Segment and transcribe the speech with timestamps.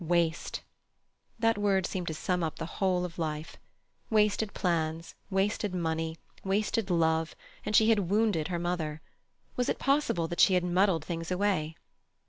[0.03, 0.61] Waste!
[1.37, 3.57] That word seemed to sum up the whole of life.
[4.09, 8.99] Wasted plans, wasted money, wasted love, and she had wounded her mother.
[9.55, 11.75] Was it possible that she had muddled things away?